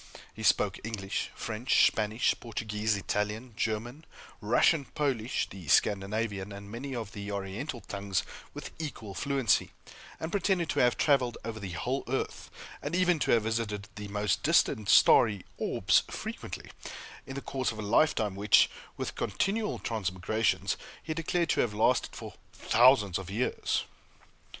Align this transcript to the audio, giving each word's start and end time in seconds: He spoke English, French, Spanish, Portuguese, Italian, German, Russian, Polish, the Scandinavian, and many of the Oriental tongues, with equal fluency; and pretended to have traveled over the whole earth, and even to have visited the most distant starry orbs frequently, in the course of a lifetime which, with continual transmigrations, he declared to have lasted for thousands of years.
He 0.35 0.41
spoke 0.41 0.79
English, 0.83 1.29
French, 1.35 1.85
Spanish, 1.85 2.33
Portuguese, 2.39 2.97
Italian, 2.97 3.53
German, 3.55 4.03
Russian, 4.41 4.85
Polish, 4.95 5.47
the 5.47 5.67
Scandinavian, 5.67 6.51
and 6.51 6.71
many 6.71 6.95
of 6.95 7.11
the 7.11 7.31
Oriental 7.31 7.81
tongues, 7.81 8.23
with 8.51 8.71
equal 8.79 9.13
fluency; 9.13 9.73
and 10.19 10.31
pretended 10.31 10.69
to 10.71 10.79
have 10.79 10.97
traveled 10.97 11.37
over 11.45 11.59
the 11.59 11.73
whole 11.73 12.03
earth, 12.07 12.49
and 12.81 12.95
even 12.95 13.19
to 13.19 13.29
have 13.29 13.43
visited 13.43 13.89
the 13.93 14.07
most 14.07 14.41
distant 14.41 14.89
starry 14.89 15.45
orbs 15.59 16.01
frequently, 16.09 16.71
in 17.27 17.35
the 17.35 17.39
course 17.41 17.71
of 17.71 17.77
a 17.77 17.83
lifetime 17.83 18.33
which, 18.33 18.71
with 18.97 19.13
continual 19.13 19.77
transmigrations, 19.77 20.77
he 21.03 21.13
declared 21.13 21.49
to 21.49 21.61
have 21.61 21.75
lasted 21.75 22.15
for 22.15 22.33
thousands 22.69 23.19
of 23.19 23.29
years. 23.29 23.83